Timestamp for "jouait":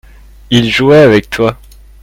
0.71-0.97